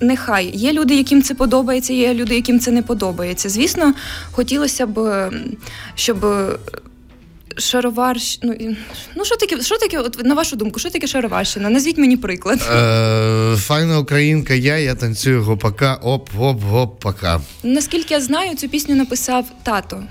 Нехай 0.00 0.56
є 0.56 0.72
люди, 0.72 0.94
яким 0.94 1.22
це 1.22 1.34
подобається, 1.34 1.92
є 1.92 2.14
люди, 2.14 2.34
яким 2.34 2.60
це 2.60 2.70
не 2.70 2.82
подобається. 2.82 3.48
Звісно, 3.48 3.94
хотілося 4.32 4.86
б, 4.86 5.28
щоб 5.94 6.26
шароварщ... 7.56 8.38
Ну, 8.42 8.54
ну 9.16 9.24
що 9.24 9.36
таке, 9.36 9.62
що 9.62 9.78
таке, 9.78 9.98
от 9.98 10.24
на 10.24 10.34
вашу 10.34 10.56
думку, 10.56 10.80
що 10.80 10.90
таке 10.90 11.06
шароварщина? 11.06 11.70
Назвіть 11.70 11.98
мені 11.98 12.16
приклад. 12.16 12.60
Е, 12.72 13.56
Файна 13.56 13.98
українка, 13.98 14.54
я, 14.54 14.78
я 14.78 14.94
танцюю 14.94 15.42
гопака, 15.42 15.94
оп, 15.94 16.28
оп, 16.38 16.62
гоп, 16.62 17.00
пока. 17.00 17.40
Наскільки 17.62 18.14
я 18.14 18.20
знаю, 18.20 18.56
цю 18.56 18.68
пісню 18.68 18.94
написав 18.94 19.44
тато. 19.62 20.02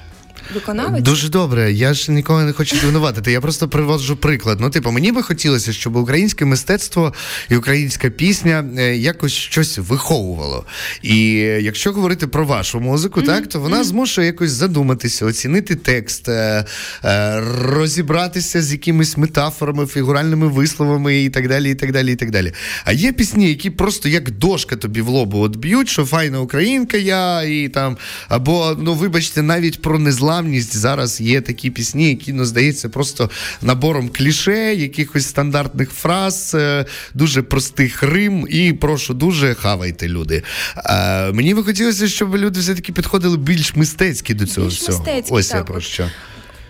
Виконавець? 0.54 1.04
Дуже 1.04 1.30
добре. 1.30 1.72
Я 1.72 1.94
ж 1.94 2.12
нікого 2.12 2.42
не 2.44 2.54
хочу 2.54 2.76
звинуватити. 2.76 3.32
Я 3.32 3.42
просто 3.42 3.68
приводжу 3.68 4.18
приклад. 4.22 4.60
Ну, 4.62 4.70
типу, 4.70 4.92
мені 4.92 5.12
би 5.12 5.24
хотілося, 5.24 5.74
щоб 5.74 5.96
українське 5.96 6.46
мистецтво 6.46 7.14
і 7.50 7.56
українська 7.56 8.10
пісня 8.10 8.66
е, 8.78 8.98
якось 8.98 9.34
щось 9.34 9.78
виховувало. 9.78 10.66
І 11.02 11.32
якщо 11.62 11.92
говорити 11.92 12.28
про 12.28 12.46
вашу 12.46 12.80
музику, 12.80 13.22
mm-hmm. 13.22 13.26
так 13.26 13.48
то 13.48 13.60
вона 13.60 13.80
mm-hmm. 13.80 13.84
змушує 13.84 14.28
якось 14.28 14.52
задуматися, 14.52 15.26
оцінити 15.26 15.76
текст, 15.76 16.30
е, 16.30 16.66
е, 17.04 17.44
розібратися 17.62 18.62
з 18.62 18.72
якимись 18.72 19.18
метафорами, 19.18 19.86
фігуральними 19.86 20.48
висловами 20.48 21.24
і 21.24 21.30
так 21.30 21.48
далі. 21.48 21.72
і 21.72 21.76
так 21.76 21.92
далі, 21.92 22.12
і 22.12 22.16
так 22.16 22.32
далі. 22.32 22.54
А 22.86 22.92
є 22.92 23.12
пісні, 23.12 23.50
які 23.50 23.70
просто 23.70 24.10
як 24.10 24.32
дошка 24.32 24.76
тобі 24.76 25.02
в 25.02 25.08
лобу 25.08 25.40
от 25.40 25.56
б'ють, 25.56 25.90
що 25.90 26.06
файна 26.06 26.40
українка, 26.40 26.98
я 26.98 27.44
і 27.44 27.70
там, 27.70 27.98
або 28.28 28.78
ну 28.82 28.94
вибачте, 28.94 29.42
навіть 29.42 29.82
про 29.82 30.00
незламність 30.00 30.29
незламність 30.30 30.78
зараз 30.78 31.22
є 31.22 31.42
такі 31.42 31.70
пісні, 31.70 32.10
які 32.10 32.34
ну, 32.34 32.46
здається 32.46 32.90
просто 32.90 33.30
набором 33.62 34.10
кліше, 34.10 34.76
якихось 34.76 35.28
стандартних 35.28 35.90
фраз, 35.92 36.52
е, 36.56 36.86
дуже 37.14 37.42
простих 37.42 38.04
рим. 38.04 38.48
І 38.50 38.74
прошу 38.74 39.14
дуже 39.14 39.54
хавайте 39.54 40.08
люди. 40.08 40.44
А, 40.76 41.32
Мені 41.34 41.54
би 41.54 41.64
хотілося, 41.64 42.08
щоб 42.08 42.36
люди 42.36 42.60
все-таки 42.60 42.92
підходили 42.92 43.38
більш 43.38 43.76
мистецькі 43.76 44.34
до 44.34 44.46
цього. 44.46 44.68
Більш 44.68 44.80
всього. 44.80 45.00
Мистецькі, 45.00 45.34
Ось 45.34 45.48
так. 45.48 45.58
я 45.58 45.64
про 45.64 45.82
що. 45.82 46.10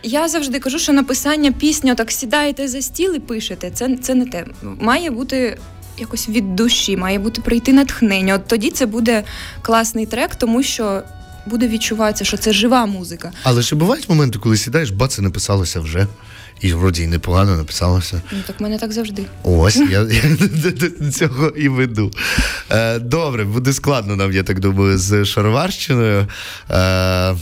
Я 0.04 0.28
завжди 0.28 0.60
кажу, 0.60 0.80
що 0.80 0.94
написання 0.94 1.52
пісні, 1.52 1.96
так 1.96 2.12
сідаєте 2.12 2.68
за 2.68 2.82
стіл 2.82 3.16
і 3.16 3.20
пишете. 3.20 3.72
Це 3.74 3.98
це 4.02 4.16
не 4.16 4.26
те. 4.26 4.46
Має 4.80 5.10
бути 5.10 5.58
якось 5.98 6.30
від 6.30 6.56
душі, 6.56 6.98
має 6.98 7.20
бути 7.20 7.42
прийти 7.42 7.74
натхнення. 7.74 8.36
От 8.36 8.48
тоді 8.48 8.72
це 8.72 8.86
буде 8.86 9.24
класний 9.62 10.06
трек, 10.06 10.36
тому 10.36 10.64
що 10.64 11.02
буде 11.50 11.68
відчуватися, 11.68 12.26
що 12.26 12.38
це 12.38 12.54
жива 12.54 12.86
музика. 12.86 13.32
Але 13.44 13.64
чи 13.64 13.76
бувають 13.76 14.10
моменти, 14.10 14.40
коли 14.40 14.58
сідаєш, 14.58 14.90
бац, 14.90 15.18
і 15.18 15.22
написалося 15.22 15.80
вже. 15.80 16.08
І 16.62 16.74
вроді 16.74 17.04
і 17.04 17.08
непогано 17.08 17.56
написалося. 17.58 18.22
Ну 18.32 18.38
так 18.48 18.60
в 18.60 18.64
мене 18.64 18.78
так 18.78 18.92
завжди. 18.92 19.26
Ось 19.44 19.76
я, 19.76 20.04
до 21.00 21.12
цього 21.12 21.48
і 21.48 21.70
веду. 21.70 22.12
Е, 22.72 23.00
Добре, 23.00 23.44
буде 23.46 23.74
складно 23.74 24.16
нам, 24.16 24.32
я 24.34 24.44
так 24.44 24.60
думаю, 24.60 24.98
з 24.98 25.26
Шароварщиною. 25.26 26.28
Е, 26.72 27.36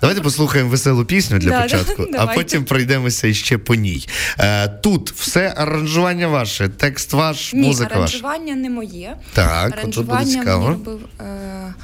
Давайте 0.00 0.20
послухаємо 0.22 0.70
веселу 0.70 1.04
пісню 1.04 1.38
для 1.38 1.50
да, 1.50 1.62
початку, 1.62 2.06
да, 2.12 2.18
а 2.20 2.26
потім 2.26 2.64
пройдемося 2.64 3.34
ще 3.34 3.58
по 3.58 3.74
ній. 3.74 4.08
Е, 4.38 4.68
Тут 4.68 5.10
все 5.10 5.54
аранжування 5.56 6.28
ваше, 6.28 6.68
текст 6.68 7.12
ваш, 7.12 7.52
Ні, 7.52 7.60
музика 7.66 7.88
ваша. 7.88 7.98
Аранжування 7.98 8.54
не 8.54 8.70
моє. 8.70 9.16
Так, 9.32 9.72
аранжування 9.72 9.92
тут 9.92 10.06
буде 10.06 10.24
цікаво. 10.24 10.64
мені 10.64 10.76
робив 10.84 11.00
е, 11.20 11.74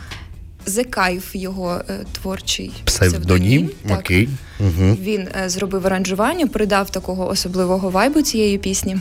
Зекайф, 0.66 1.34
його 1.36 1.80
е, 1.88 2.04
творчий 2.12 2.72
псевдонім. 2.84 3.70
Окей. 3.90 4.28
Угу. 4.60 4.96
Він 5.02 5.28
е, 5.44 5.48
зробив 5.48 5.86
аранжування, 5.86 6.46
придав 6.46 6.90
такого 6.90 7.28
особливого 7.28 7.90
вайбу 7.90 8.22
цієї 8.22 8.58
пісні. 8.58 8.96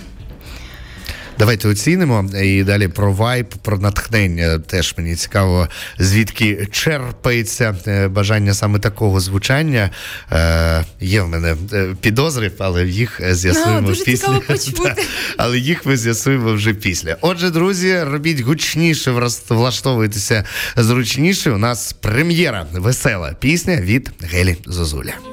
Давайте 1.41 1.67
оцінимо 1.67 2.29
і 2.43 2.63
далі 2.63 2.87
про 2.87 3.13
вайб, 3.13 3.47
про 3.47 3.77
натхнення. 3.77 4.59
Теж 4.59 4.95
мені 4.97 5.15
цікаво, 5.15 5.67
звідки 5.99 6.67
черпається 6.71 7.75
е, 7.87 8.07
бажання 8.07 8.53
саме 8.53 8.79
такого 8.79 9.19
звучання. 9.19 9.89
Е, 10.31 10.85
Є 10.99 11.21
в 11.21 11.27
мене 11.27 11.55
е, 11.73 11.95
підозри, 12.01 12.51
але 12.59 12.85
їх 12.85 13.21
з'ясуємо 13.35 13.87
дуже 13.87 14.03
після. 14.03 14.39
Почути. 14.47 14.95
але 15.37 15.59
їх 15.59 15.85
ми 15.85 15.97
з'ясуємо 15.97 16.53
вже 16.53 16.73
після. 16.73 17.17
Отже, 17.21 17.49
друзі, 17.49 18.03
робіть 18.03 18.39
гучніше, 18.39 19.29
влаштовуйтеся 19.49 20.45
зручніше. 20.77 21.51
У 21.51 21.57
нас 21.57 21.93
прем'єра 21.93 22.65
весела 22.73 23.35
пісня 23.39 23.81
від 23.81 24.11
Гелі 24.21 24.57
Зозуля. 24.65 25.30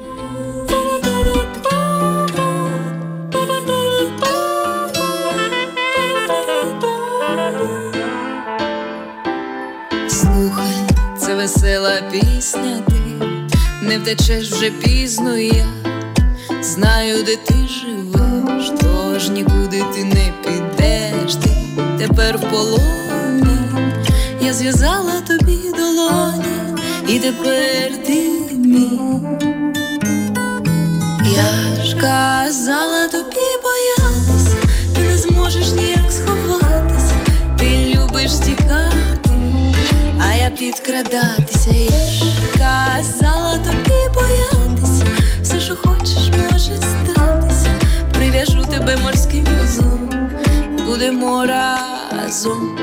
Весела 11.89 12.01
пісня, 12.11 12.81
ти. 12.87 13.25
Не 13.81 13.97
втечеш 13.97 14.51
вже 14.51 14.71
пізно 14.71 15.37
я 15.37 15.65
знаю, 16.61 17.23
де 17.23 17.35
ти 17.35 17.53
живеш, 17.67 18.71
тож 18.81 19.29
нікуди 19.29 19.83
ти 19.93 20.03
не 20.03 20.33
підеш, 20.43 21.35
ти 21.35 21.49
тепер 21.99 22.37
в 22.37 22.41
полоні, 22.41 23.59
я 24.41 24.53
зв'язала 24.53 25.21
тобі 25.27 25.57
долоні, 25.77 26.45
і 27.07 27.19
тепер 27.19 28.03
ти 28.05 28.29
мій. 28.51 28.99
Я 31.35 31.83
ж 31.85 31.95
казала 31.95 33.07
тобі 33.07 33.47
боятися, 33.63 34.55
ти 34.95 35.01
не 35.01 35.17
зможеш 35.17 35.71
ніяк 35.71 36.11
сховатися, 36.11 36.58
підкрадатися, 40.49 41.71
я 41.71 42.11
ж 42.11 42.25
казала 42.57 43.57
тобі 43.57 43.99
боятися, 44.13 45.05
все, 45.41 45.59
що 45.59 45.75
хочеш, 45.75 46.29
може 46.29 46.75
статися. 46.77 47.69
Прив'яжу 48.13 48.65
тебе 48.71 48.97
морським 48.97 49.45
вузом, 49.61 50.09
будемо 50.85 51.45
разом. 51.45 52.77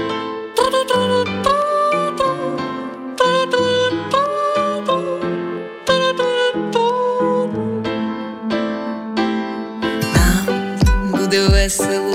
Буде 11.11 11.47
весело, 11.49 12.15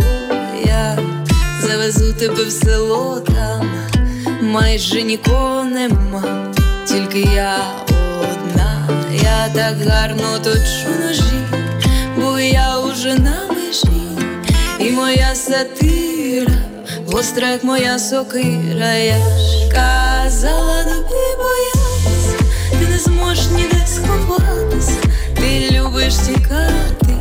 я 0.66 0.98
завезу 1.62 2.14
тебе 2.14 2.44
в 2.46 2.52
село 2.52 3.20
там 3.20 3.91
майже 4.52 5.02
нікого 5.02 5.64
нема, 5.64 6.54
тільки 6.88 7.20
я 7.20 7.58
одна, 8.22 8.88
я 9.24 9.50
так 9.54 9.76
гарно 9.88 10.40
точу 10.44 10.90
ножі, 11.06 11.42
бо 12.18 12.40
я 12.40 12.80
уже 12.80 13.16
на 13.16 13.40
межі, 13.50 14.02
і 14.80 14.92
моя 14.92 15.36
сатира, 15.36 16.54
гостра, 17.12 17.50
як 17.50 17.64
моя 17.64 18.00
сокира, 18.00 18.94
я 18.94 19.18
ж 19.18 19.72
казала 19.72 20.84
тобі 20.84 21.26
боятися, 21.38 22.44
ти 22.72 22.88
не 22.92 22.98
зможеш 22.98 23.46
ніде 23.52 23.86
сховатися, 23.88 24.98
ти 25.36 25.70
любиш 25.72 26.16
тікати, 26.16 27.16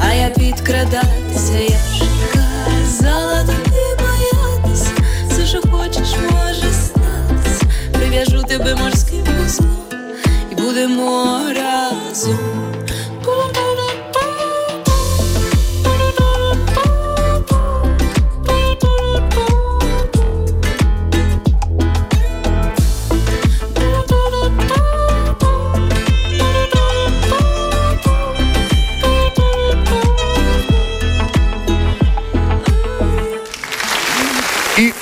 а 0.00 0.12
я 0.12 0.28
підкрадатися, 0.30 1.58
я 1.58 1.78
ж 1.98 2.04
казала 2.32 3.44
тобі 3.44 3.80
боятися, 3.98 4.90
все, 5.30 5.46
що 5.46 5.60
хочеш 5.70 6.08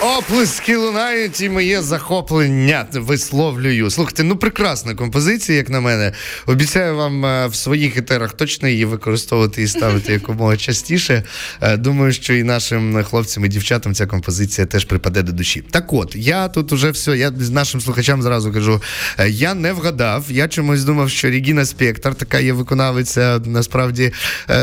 Оплески 0.02 0.76
лунають 0.93 1.41
і 1.41 1.49
моє 1.49 1.83
захоплення 1.83 2.87
висловлюю. 2.95 3.91
Слухайте, 3.91 4.23
ну 4.23 4.37
прекрасна 4.37 4.95
композиція, 4.95 5.59
як 5.59 5.71
на 5.71 5.81
мене. 5.81 6.13
Обіцяю 6.47 6.97
вам 6.97 7.27
е, 7.27 7.47
в 7.47 7.55
своїх 7.55 7.97
етерах 7.97 8.33
точно 8.33 8.69
її 8.69 8.85
використовувати 8.85 9.63
і 9.63 9.69
ставити 9.69 10.13
якомога 10.23 10.57
частіше. 10.57 11.23
Е, 11.61 11.77
Думаю, 11.77 12.13
що 12.13 12.35
і 12.35 12.43
нашим 12.43 13.05
хлопцям 13.05 13.45
і 13.45 13.49
дівчатам 13.49 13.95
ця 13.95 14.07
композиція 14.07 14.67
теж 14.67 14.85
припаде 14.85 15.23
до 15.23 15.33
душі. 15.33 15.65
Так 15.71 15.93
от, 15.93 16.17
я 16.17 16.49
тут 16.49 16.73
уже 16.73 16.91
все, 16.91 17.19
я 17.19 17.31
нашим 17.31 17.81
слухачам 17.81 18.23
зразу 18.23 18.53
кажу: 18.53 18.83
е, 19.19 19.29
я 19.29 19.55
не 19.55 19.73
вгадав. 19.73 20.25
Я 20.29 20.49
чомусь 20.49 20.85
думав, 20.85 21.11
що 21.11 21.31
Регіна 21.31 21.65
Спектр, 21.65 22.15
така 22.15 22.39
є 22.39 22.53
виконавиця, 22.53 23.41
насправді 23.47 24.13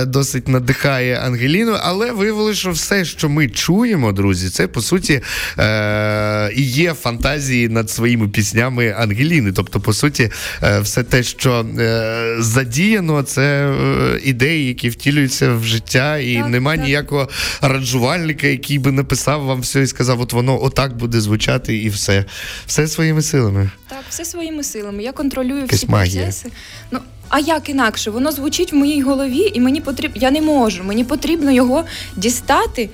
досить 0.05 0.47
надихає 0.47 1.15
Ангеліну, 1.15 1.77
але 1.81 2.11
виявилося, 2.11 2.59
що 2.59 2.71
все, 2.71 3.05
що 3.05 3.29
ми 3.29 3.47
чуємо, 3.47 4.11
друзі, 4.11 4.49
це 4.49 4.67
по 4.67 4.81
суті 4.81 5.21
е, 5.59 6.18
і 6.55 6.61
є 6.61 6.93
фантазії 6.93 7.69
над 7.69 7.89
своїми 7.89 8.27
піснями 8.27 8.95
Ангеліни. 8.97 9.51
Тобто, 9.51 9.79
по 9.79 9.93
суті, 9.93 10.31
е, 10.63 10.79
все 10.79 11.03
те, 11.03 11.23
що 11.23 11.65
е, 11.79 12.35
задіяно, 12.39 13.23
це 13.23 13.71
е, 13.71 14.19
ідеї, 14.23 14.67
які 14.67 14.89
втілюються 14.89 15.53
в 15.53 15.63
життя, 15.63 16.17
і 16.17 16.35
Так, 16.35 16.47
нема 16.47 16.75
так. 16.75 16.85
ніякого 16.85 17.29
аранжувальника, 17.61 18.47
який 18.47 18.79
би 18.79 18.91
написав 18.91 19.43
вам 19.43 19.61
все 19.61 19.81
і 19.81 19.87
сказав, 19.87 20.21
от 20.21 20.33
воно 20.33 20.63
отак 20.63 20.97
буде 20.97 21.21
звучати, 21.21 21.77
і 21.77 21.89
все. 21.89 22.25
Все 22.65 22.87
своїми 22.87 23.21
силами. 23.21 23.69
Так, 23.87 24.03
все 24.09 24.25
своїми 24.25 24.63
силами. 24.63 25.03
Я 25.03 25.11
контролюю 25.11 25.61
Якась 25.61 25.77
всі 25.77 25.87
магія. 25.87 26.23
процеси. 26.23 26.49
Ну 26.91 26.99
а 27.29 27.39
як 27.39 27.69
інакше? 27.69 28.11
Воно 28.11 28.31
звучить 28.31 28.73
в 28.73 28.75
моїй 28.75 29.01
голові, 29.01 29.51
і 29.53 29.59
мені 29.59 29.81
потрібно. 29.81 30.21
Я 30.21 30.31
не 30.31 30.41
можу. 30.41 30.83
Мені 30.83 31.03
потрібно 31.03 31.51
його 31.51 31.83
дістати 32.15 32.89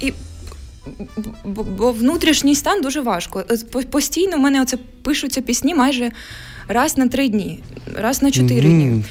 і. 0.00 0.12
Бо, 1.44 1.92
внутрішній 1.92 2.54
стан 2.54 2.82
дуже 2.82 3.00
важко. 3.00 3.44
По- 3.72 3.82
Постійно 3.82 4.36
в 4.36 4.40
мене 4.40 4.62
оце 4.62 4.76
пишуться 5.02 5.40
пісні 5.40 5.74
майже 5.74 6.12
раз 6.68 6.98
на 6.98 7.08
три 7.08 7.28
дні, 7.28 7.58
раз 7.94 8.22
на 8.22 8.30
чотири 8.30 8.60
дні. 8.60 9.04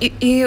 І, 0.00 0.12
і 0.20 0.46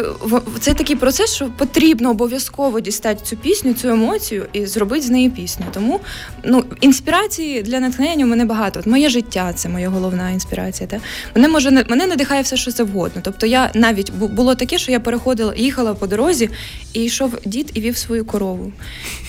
це 0.60 0.74
такий 0.74 0.96
процес, 0.96 1.36
що 1.36 1.46
потрібно 1.58 2.12
обов'язково 2.12 2.80
дістати 2.80 3.20
цю 3.26 3.38
пісню, 3.38 3.74
цю 3.74 3.88
емоцію 3.90 4.46
і 4.54 4.66
зробити 4.66 5.02
з 5.06 5.10
неї 5.10 5.30
пісню. 5.30 5.66
Тому 5.74 6.00
ну, 6.44 6.64
інспірації 6.82 7.62
для 7.64 7.80
натхнення 7.80 8.26
в 8.26 8.28
мене 8.28 8.46
багато. 8.46 8.80
От 8.80 8.86
моє 8.88 9.10
життя 9.10 9.54
це 9.54 9.70
моя 9.70 9.90
головна 9.90 10.32
інспірація. 10.32 10.90
Та? 10.90 11.00
Мене 11.36 11.48
може 11.48 11.72
не- 11.72 11.86
мене 11.90 12.08
надихає 12.08 12.42
все, 12.42 12.58
що 12.58 12.72
завгодно. 12.72 13.22
Тобто 13.26 13.46
я 13.46 13.72
навіть 13.76 14.14
бу- 14.14 14.28
було 14.28 14.56
таке, 14.56 14.78
що 14.78 14.92
я 14.92 15.00
переходила, 15.00 15.54
їхала 15.58 15.94
по 15.94 16.08
дорозі, 16.08 16.50
і 16.94 17.04
йшов 17.04 17.34
дід 17.46 17.72
і 17.74 17.82
вів 17.82 17.98
свою 17.98 18.26
корову. 18.26 18.72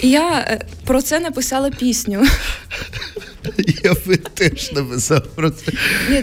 І 0.02 0.10
я 0.10 0.28
е, 0.38 0.60
про 0.84 1.02
це 1.02 1.20
написала 1.20 1.70
пісню. 1.70 2.22
Я 3.84 3.94
би 4.06 4.16
теж 4.16 4.72
написав 4.72 5.22
про 5.34 5.50
це. 5.50 5.72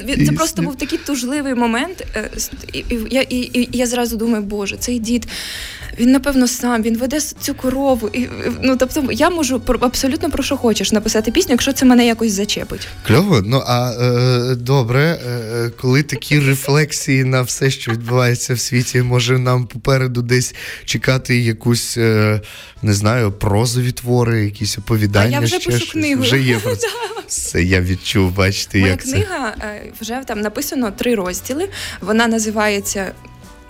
Ні, 0.08 0.26
це 0.26 0.32
просто 0.32 0.62
був 0.62 0.76
такий 0.76 1.00
тужливий 1.00 1.56
момент. 1.56 2.06
е, 2.16 2.30
І, 2.74 2.78
і, 2.78 3.00
я, 3.12 3.22
і, 3.22 3.36
і 3.54 3.70
я 3.72 3.88
зразу 3.88 4.18
думаю, 4.18 4.44
боже, 4.44 4.78
цей 4.78 5.00
дід. 5.00 5.28
Він 6.00 6.12
напевно 6.12 6.48
сам 6.48 6.82
він 6.84 6.98
веде 6.98 7.20
цю 7.20 7.54
корову. 7.56 8.10
І, 8.14 8.20
і, 8.20 8.30
ну 8.62 8.78
тобто 8.78 9.08
я 9.12 9.30
можу 9.30 9.60
про 9.60 9.80
абсолютно 9.82 10.30
про 10.32 10.44
що 10.44 10.58
хочеш 10.58 10.92
написати 10.92 11.32
пісню, 11.32 11.52
якщо 11.52 11.74
це 11.74 11.86
мене 11.86 12.08
якось 12.08 12.32
зачепить. 12.32 12.88
Кльово. 13.08 13.42
Ну 13.46 13.64
а 13.68 13.92
е, 13.92 14.56
добре, 14.56 15.20
е, 15.28 15.72
коли 15.82 16.04
такі 16.04 16.40
рефлексії 16.40 17.24
на 17.24 17.42
все, 17.42 17.72
що 17.72 17.92
відбувається 17.92 18.54
в 18.54 18.60
світі, 18.60 19.02
може 19.02 19.40
нам 19.40 19.68
попереду 19.68 20.22
десь 20.22 20.56
чекати 20.86 21.40
якусь, 21.40 21.98
е, 21.98 22.42
не 22.82 22.94
знаю, 22.94 23.32
прозові 23.32 23.92
твори, 23.92 24.46
якісь 24.46 24.78
оповідання. 24.78 25.38
А 25.38 25.40
я 25.42 25.46
вже 25.46 25.60
ще 25.60 25.70
пишу 25.70 25.78
щось? 25.80 25.92
книгу. 25.92 26.22
Вже 26.22 26.42
є 26.42 26.58
про 26.64 26.76
це. 26.76 26.88
Все, 27.46 27.64
я 27.64 27.82
відчув, 27.82 28.32
бачите, 28.36 28.80
Моя 28.80 28.92
як 28.92 29.04
це. 29.04 29.12
книга 29.12 29.56
е, 29.62 29.82
вже 30.02 30.22
там 30.26 30.42
написано 30.42 30.92
три 30.92 31.16
розділи. 31.16 31.70
Вона 32.02 32.28
називається. 32.28 33.12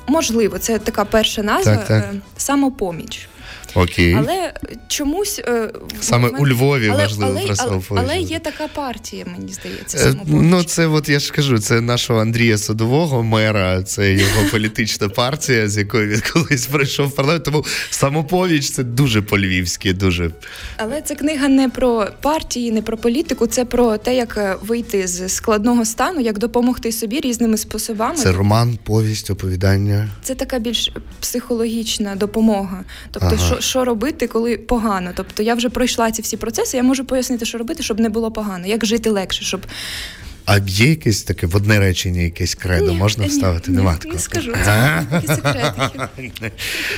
Можливо, 0.07 0.59
це 0.59 0.79
така 0.79 1.05
перша 1.05 1.43
назва 1.43 1.75
Так, 1.75 1.87
так. 1.87 2.03
е, 2.03 2.19
самопоміч. 2.37 3.29
Окей. 3.75 4.13
Але 4.19 4.53
чомусь 4.87 5.39
е, 5.39 5.71
Саме 6.01 6.23
мене- 6.31 6.39
у 6.39 6.47
Львові 6.47 6.89
але, 6.93 7.03
важливо 7.03 7.39
але, 7.43 7.55
але, 7.59 7.81
але 7.89 8.19
є 8.19 8.39
така 8.39 8.67
партія, 8.67 9.25
мені 9.37 9.53
здається, 9.53 9.97
Е, 9.97 10.01
самопоміч. 10.01 10.41
Ну, 10.51 10.63
це 10.63 10.87
от 10.87 11.09
я 11.09 11.19
ж 11.19 11.33
кажу, 11.33 11.59
це 11.59 11.81
нашого 11.81 12.19
Андрія 12.19 12.57
Садового, 12.57 13.23
мера, 13.23 13.83
це 13.83 14.13
його 14.13 14.41
політична 14.51 15.09
партія, 15.09 15.69
з 15.69 15.77
якою 15.77 16.09
він 16.09 16.21
колись 16.33 16.65
прийшов 16.67 17.07
в 17.07 17.15
парламент. 17.15 17.43
Тому 17.43 17.65
самоповіч 17.89 18.69
це 18.69 18.83
дуже 18.83 19.21
по-львівськи, 19.21 19.93
дуже. 19.93 20.31
Але 20.77 21.01
це 21.01 21.15
книга 21.15 21.47
не 21.47 21.69
про 21.69 22.07
партії, 22.21 22.71
не 22.71 22.81
про 22.81 22.97
політику, 22.97 23.47
це 23.47 23.65
про 23.65 23.97
те, 23.97 24.15
як 24.15 24.37
е, 24.37 24.55
вийти 24.61 25.07
з 25.07 25.29
складного 25.29 25.85
стану, 25.85 26.19
як 26.19 26.37
допомогти 26.37 26.91
собі 26.91 27.19
різними 27.19 27.57
способами. 27.57 28.15
Це 28.15 28.31
роман, 28.31 28.79
повість, 28.83 29.29
оповідання. 29.29 30.09
Це 30.23 30.35
така 30.35 30.59
більш 30.59 30.91
психологічна 31.19 32.15
допомога. 32.15 32.83
Тобто, 33.11 33.29
Ага. 33.41 33.61
Що, 33.65 33.85
робити, 33.85 34.27
коли 34.27 34.57
погано. 34.57 35.11
Тобто 35.15 35.43
я 35.43 35.55
вже 35.55 35.69
пройшла 35.69 36.11
ці 36.11 36.21
всі 36.21 36.37
процеси, 36.37 36.77
я 36.77 36.83
можу 36.83 37.05
пояснити, 37.05 37.45
що 37.45 37.57
робити, 37.57 37.83
щоб 37.83 37.99
не 37.99 38.09
було 38.09 38.31
погано, 38.31 38.67
як 38.67 38.85
жити 38.85 39.09
легше, 39.09 39.45
щоб 39.45 39.61
А 40.45 40.57
є 40.67 40.89
якесь 40.89 41.23
таке 41.23 41.47
в 41.47 41.55
одне 41.55 41.79
речення, 41.79 42.21
якесь 42.21 42.55
кредо 42.55 42.91
Ні, 42.91 42.97
можна 42.97 43.25
вставити? 43.25 43.71
ні, 43.71 43.77
Нема 43.77 43.91
не 43.91 43.97
такого. 43.97 44.19
скажу. 44.19 44.53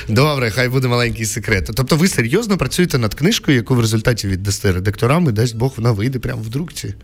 Добре, 0.08 0.50
хай 0.50 0.68
буде 0.68 0.88
маленький 0.88 1.26
секрет. 1.26 1.70
Тобто 1.74 1.96
ви 1.96 2.08
серйозно 2.08 2.56
працюєте 2.58 2.98
над 2.98 3.14
книжкою, 3.14 3.56
яку 3.56 3.74
в 3.74 3.80
результаті 3.80 4.28
віддасте 4.28 4.72
редакторам, 4.72 5.28
і 5.28 5.32
дасть 5.32 5.56
Бог, 5.56 5.72
вона 5.76 5.92
вийде 5.92 6.18
прямо 6.18 6.42
в 6.42 6.48
друці. 6.48 6.94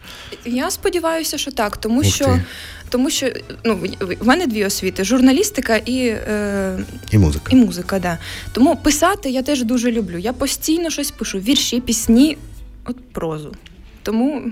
Я 0.44 0.70
сподіваюся, 0.70 1.38
що 1.38 1.50
так, 1.50 1.76
тому 1.76 2.00
Ух 2.00 2.06
що 2.06 2.24
ти. 2.24 2.42
тому 2.88 3.10
що 3.10 3.30
ну 3.64 3.78
в- 4.00 4.26
мене 4.26 4.46
дві 4.46 4.64
освіти: 4.64 5.04
журналістика 5.04 5.76
і. 5.76 6.06
Е, 6.06 6.78
І 7.12 7.18
музика. 7.18 7.44
І 7.52 7.56
музика, 7.56 7.98
да. 7.98 8.18
Тому 8.52 8.76
писати 8.76 9.30
я 9.30 9.42
теж 9.42 9.62
дуже 9.64 9.92
люблю. 9.92 10.18
Я 10.18 10.32
постійно 10.32 10.90
щось 10.90 11.10
пишу: 11.10 11.38
вірші, 11.38 11.80
пісні, 11.80 12.36
от 12.84 12.96
прозу. 13.12 13.54
Тому. 14.02 14.42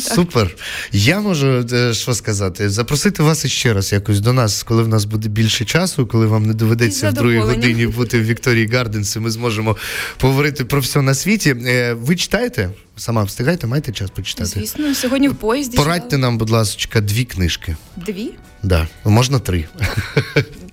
Супер. 0.00 0.56
Я 0.92 1.20
можу 1.20 1.46
е, 1.72 1.94
що 1.94 2.14
сказати, 2.14 2.70
запросити 2.70 3.22
вас 3.22 3.44
іще 3.44 3.74
раз 3.74 3.92
якось 3.92 4.20
до 4.20 4.32
нас, 4.32 4.62
коли 4.62 4.82
в 4.82 4.88
нас 4.88 5.04
буде 5.04 5.28
більше 5.28 5.64
часу, 5.64 6.06
коли 6.06 6.26
вам 6.26 6.46
не 6.46 6.54
доведеться 6.54 7.10
в 7.10 7.12
другій 7.12 7.38
годині 7.38 7.86
бути 7.86 8.20
в 8.20 8.24
Вікторії 8.24 8.66
Гарденс, 8.66 9.16
і 9.16 9.20
ми 9.20 9.30
зможемо 9.30 9.76
поговорити 10.16 10.64
про 10.64 10.80
все 10.80 11.02
на 11.02 11.14
світі. 11.14 11.56
Е, 11.66 11.92
Ви 11.94 12.16
читаєте? 12.16 12.70
Сама 12.96 13.24
встигаєте, 13.24 13.66
маєте 13.66 13.92
час 13.92 14.10
почитати? 14.10 14.50
Звісно, 14.50 14.94
сьогодні 14.94 15.28
в 15.28 15.34
поїзді 15.34 15.76
Порадьте 15.76 16.06
читала. 16.06 16.20
нам, 16.22 16.38
будь 16.38 16.50
ласка, 16.50 17.00
дві 17.00 17.24
книжки. 17.24 17.76
дві. 17.96 18.30
Да. 18.62 18.88
Можна 19.04 19.38
три. 19.38 19.64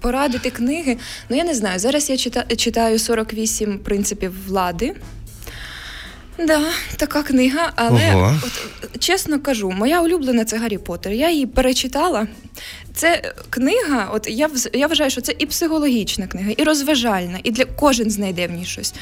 Порадити 0.02 0.50
книги. 0.50 0.98
Ну 1.30 1.38
я 1.38 1.44
не 1.44 1.54
знаю. 1.56 1.80
Зараз 1.80 2.10
я 2.10 2.18
читаю 2.56 3.00
48 3.00 3.80
принципів 3.80 4.34
влади. 4.48 4.94
Да, 6.38 6.62
така 6.98 7.24
книга, 7.24 7.72
але 7.76 8.16
Ого. 8.16 8.40
от, 8.44 9.00
чесно 9.00 9.40
кажу, 9.40 9.72
моя 9.72 10.02
улюблена 10.02 10.46
це 10.46 10.58
Гаррі 10.58 10.78
Поттер. 10.78 11.14
Я 11.14 11.30
її 11.30 11.46
перечитала. 11.46 12.28
Це 12.96 13.34
книга, 13.50 14.10
от 14.14 14.28
я, 14.30 14.50
я 14.74 14.88
вважаю, 14.88 15.10
що 15.10 15.22
це 15.22 15.36
і 15.40 15.46
психологічна 15.46 16.28
книга, 16.28 16.52
і 16.58 16.64
розважальна, 16.64 17.40
і 17.44 17.52
для 17.52 17.66
кожен 17.66 18.10
знайде 18.10 18.48
в 18.48 18.52
ній 18.52 18.66
щось. 18.66 18.94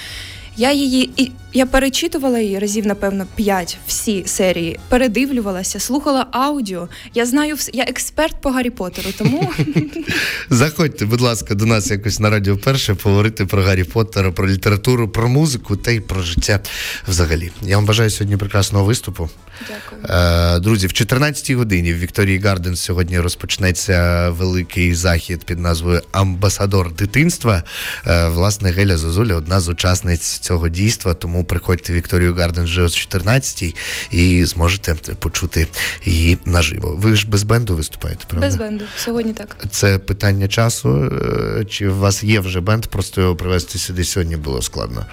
Я 0.57 0.71
її 0.71 1.09
і 1.17 1.31
я 1.53 1.65
перечитувала 1.65 2.39
її 2.39 2.59
разів, 2.59 2.87
напевно, 2.87 3.27
п'ять 3.35 3.77
всі 3.87 4.23
серії, 4.25 4.79
передивлювалася, 4.89 5.79
слухала 5.79 6.25
аудіо. 6.31 6.89
Я 7.13 7.25
знаю 7.25 7.57
я 7.73 7.83
експерт 7.83 8.41
по 8.41 8.51
Гаррі 8.51 8.69
Поттеру, 8.69 9.09
тому 9.17 9.51
Заходьте, 10.49 11.05
будь 11.05 11.21
ласка, 11.21 11.55
до 11.55 11.65
нас 11.65 11.91
якось 11.91 12.19
на 12.19 12.29
радіо 12.29 12.57
перше 12.57 12.95
поговорити 12.95 13.45
про 13.45 13.63
Гаррі 13.63 13.83
Поттера, 13.83 14.31
про 14.31 14.49
літературу, 14.49 15.09
про 15.09 15.29
музику 15.29 15.75
та 15.75 15.91
й 15.91 15.99
про 15.99 16.21
життя 16.21 16.59
взагалі. 17.07 17.51
Я 17.61 17.75
вам 17.75 17.85
бажаю 17.85 18.09
сьогодні 18.09 18.37
прекрасного 18.37 18.85
виступу. 18.85 19.29
дякую. 19.59 20.19
Е, 20.19 20.59
Друзі, 20.59 20.87
в 20.87 20.91
14-й 20.91 21.55
годині 21.55 21.93
в 21.93 21.97
Вікторії 21.97 22.39
Гарден 22.39 22.75
сьогодні 22.75 23.19
розпочнеться 23.19 23.80
великий 24.29 24.95
захід 24.95 25.43
під 25.45 25.59
назвою 25.59 26.01
Амбасадор 26.11 26.91
дитинства. 26.93 27.63
Е, 28.07 28.27
Власне, 28.27 28.71
Геля 28.71 28.97
Зозуля 28.97 29.35
одна 29.35 29.59
з 29.59 29.69
учасниць 29.69 30.39
цього 30.39 30.69
дійства. 30.69 31.13
Тому 31.13 31.43
приходьте 31.43 31.93
в 31.93 31.95
Вікторію 31.95 32.35
Гарден 32.35 32.63
вже 32.63 32.81
о 32.81 32.85
14-й 32.85 33.75
і 34.11 34.45
зможете 34.45 34.93
почути 35.19 35.67
її 36.05 36.37
наживо. 36.45 36.95
Ви 36.95 37.15
ж 37.15 37.29
без 37.29 37.43
бенду 37.43 37.75
виступаєте, 37.75 38.23
правда? 38.27 38.47
Без 38.47 38.55
бенду. 38.55 38.83
Сьогодні 38.97 39.33
так. 39.33 39.57
Це 39.71 39.97
питання 39.97 40.47
часу. 40.47 41.11
е, 41.59 41.65
Чи 41.65 41.87
у 41.89 41.95
вас 41.97 42.23
є 42.23 42.39
вже 42.39 42.59
бенд? 42.61 42.85
Просто 42.85 43.21
його 43.21 43.35
привезти 43.35 43.79
сюди 43.79 44.03
сьогодні 44.03 44.35
було 44.35 44.61
складно. 44.61 45.05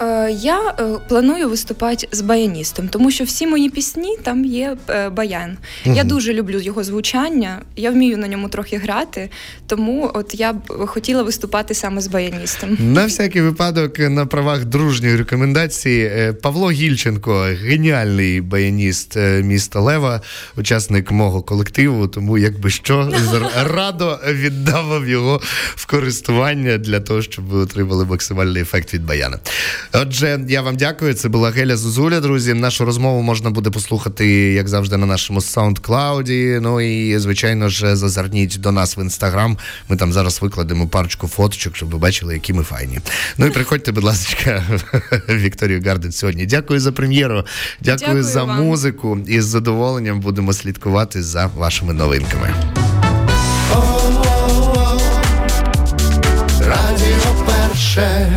Е, 0.00 0.30
Я 0.30 0.74
е, 0.80 0.84
планую 1.08 1.48
виступати 1.48 2.08
з 2.12 2.20
баяністом, 2.20 2.88
тому 2.88 3.10
що 3.10 3.24
всі 3.24 3.46
мої 3.46 3.70
пісні 3.70 4.16
там 4.22 4.44
є 4.44 4.76
е, 4.90 5.08
баян. 5.08 5.56
Я 5.84 6.04
дуже 6.04 6.32
люблю 6.32 6.60
його 6.60 6.84
звучання. 6.84 7.62
Я 7.76 7.90
вмію 7.90 8.18
на 8.18 8.28
ньому 8.28 8.48
трохи 8.48 8.76
грати, 8.76 9.30
тому 9.66 10.10
от 10.14 10.34
я 10.34 10.52
б 10.52 10.86
хотіла 10.86 11.22
виступати 11.22 11.74
саме 11.74 12.00
з 12.00 12.06
баяністом. 12.06 12.76
На 12.80 13.06
всякий 13.06 13.42
випадок, 13.42 13.98
на 13.98 14.26
правах 14.26 14.64
дружньої 14.64 15.16
рекомендації, 15.16 16.32
Павло 16.42 16.70
Гільченко, 16.70 17.40
геніальний 17.62 18.40
баяніст 18.40 19.16
міста 19.42 19.80
Лева, 19.80 20.20
учасник 20.56 21.10
мого 21.10 21.42
колективу. 21.42 22.08
Тому, 22.08 22.38
якби 22.38 22.70
що, 22.70 23.12
радо 23.64 24.18
віддавав 24.28 25.08
його 25.08 25.40
в 25.74 25.86
користування 25.86 26.78
для 26.78 27.00
того, 27.00 27.22
щоб 27.22 27.44
ви 27.44 27.58
отримали 27.58 28.04
максимальний 28.04 28.62
ефект 28.62 28.94
від 28.94 29.06
баяна. 29.06 29.38
Отже, 29.92 30.40
я 30.48 30.62
вам 30.62 30.76
дякую. 30.76 31.14
Це 31.14 31.28
була 31.28 31.50
Геля 31.50 31.76
Зузуля, 31.76 32.20
друзі. 32.20 32.54
Нашу 32.54 32.84
розмову 32.84 33.22
можна 33.22 33.50
буде 33.50 33.70
послухати, 33.70 34.26
як 34.52 34.68
завжди, 34.68 34.96
на 34.96 35.06
нашому 35.06 35.40
SoundCloud. 35.40 36.60
Ну 36.60 36.80
і 36.80 37.18
звичайно 37.18 37.68
ж, 37.68 37.96
зазирніть 37.96 38.60
до 38.60 38.72
нас 38.72 38.96
в 38.96 38.98
інстаграм. 38.98 39.58
Ми 39.88 39.96
там 39.96 40.12
зараз 40.12 40.42
викладемо 40.42 40.88
парочку 40.88 41.28
фоточок, 41.28 41.76
щоб 41.76 41.90
ви 41.90 41.98
бачили, 41.98 42.34
які 42.34 42.52
ми 42.52 42.62
файні. 42.62 42.98
Ну 43.38 43.46
і 43.46 43.50
приходьте, 43.50 43.92
будь 43.92 44.04
ласка, 44.04 44.64
Вікторію 45.28 45.82
Гарден 45.86 46.12
сьогодні. 46.12 46.46
Дякую 46.46 46.80
за 46.80 46.92
прем'єру, 46.92 47.44
дякую, 47.80 47.98
Дякую 48.06 48.22
за 48.24 48.44
вам. 48.44 48.64
музику. 48.64 49.18
І 49.26 49.40
з 49.40 49.44
задоволенням 49.46 50.20
будемо 50.20 50.52
слідкувати 50.52 51.22
за 51.22 51.46
вашими 51.46 51.92
новинками. 51.92 52.54
Радіо 56.66 57.46
перше. 57.46 58.30